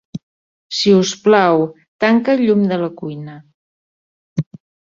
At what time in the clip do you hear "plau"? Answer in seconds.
1.25-1.61